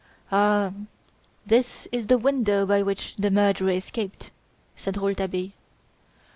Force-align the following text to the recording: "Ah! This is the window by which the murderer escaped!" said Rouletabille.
"Ah! 0.31 0.71
This 1.45 1.87
is 1.91 2.07
the 2.07 2.17
window 2.17 2.65
by 2.65 2.81
which 2.81 3.15
the 3.17 3.29
murderer 3.29 3.69
escaped!" 3.69 4.31
said 4.75 4.97
Rouletabille. 4.97 5.51